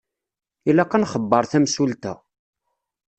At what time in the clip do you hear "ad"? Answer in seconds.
0.95-1.01